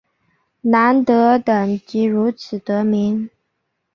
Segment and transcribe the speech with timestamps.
[0.61, 3.29] 南德等即如此得名。